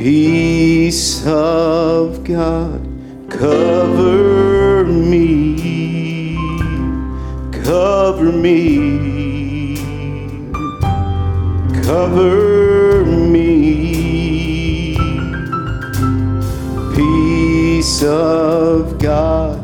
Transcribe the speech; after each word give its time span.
Peace 0.00 1.26
of 1.26 2.24
God, 2.24 2.80
cover 3.28 4.86
me, 4.86 6.36
cover 7.52 8.32
me, 8.32 9.76
cover 11.82 13.04
me. 13.04 14.96
Peace 16.96 18.02
of 18.02 18.98
God 18.98 19.62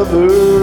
other 0.00 0.59